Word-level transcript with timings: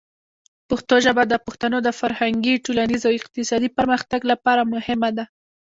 پښتو 0.69 0.95
ژبه 1.05 1.23
د 1.27 1.33
پښتنو 1.45 1.77
د 1.83 1.89
فرهنګي، 1.99 2.55
ټولنیز 2.65 3.01
او 3.07 3.13
اقتصادي 3.19 3.69
پرمختګ 3.77 4.21
لپاره 4.31 4.61
مهمه 4.73 5.09
ده. 5.17 5.25